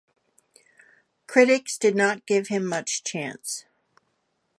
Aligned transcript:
Critics 1.27 1.77
did 1.77 1.95
not 1.95 2.25
give 2.25 2.47
them 2.47 2.65
much 2.65 3.03
chance. 3.03 3.65